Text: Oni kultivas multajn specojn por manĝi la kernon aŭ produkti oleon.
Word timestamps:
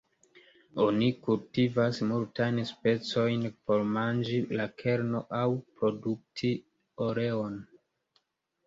Oni 0.85 1.09
kultivas 1.27 1.99
multajn 2.13 2.57
specojn 2.71 3.45
por 3.69 3.87
manĝi 3.99 4.41
la 4.61 4.67
kernon 4.83 5.31
aŭ 5.43 5.47
produkti 5.79 6.55
oleon. 7.09 7.65